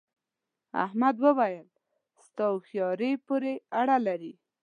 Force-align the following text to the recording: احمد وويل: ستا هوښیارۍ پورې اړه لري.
احمد 0.85 1.15
وويل: 1.25 1.67
ستا 2.27 2.45
هوښیارۍ 2.53 3.11
پورې 3.27 3.53
اړه 3.81 3.97
لري. 4.07 4.33